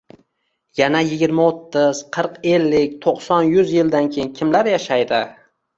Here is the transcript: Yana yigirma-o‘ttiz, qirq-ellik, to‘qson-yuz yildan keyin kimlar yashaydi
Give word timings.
Yana 0.79 1.01
yigirma-o‘ttiz, 1.09 2.01
qirq-ellik, 2.19 2.99
to‘qson-yuz 3.07 3.79
yildan 3.79 4.13
keyin 4.17 4.37
kimlar 4.41 4.77
yashaydi 4.77 5.27